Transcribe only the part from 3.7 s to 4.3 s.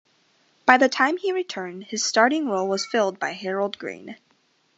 Green.